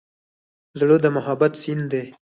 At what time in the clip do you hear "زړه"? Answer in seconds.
0.79-0.95